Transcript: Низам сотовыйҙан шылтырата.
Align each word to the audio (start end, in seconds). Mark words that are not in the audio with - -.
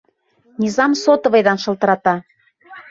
Низам 0.63 0.97
сотовыйҙан 1.03 1.63
шылтырата. 1.67 2.17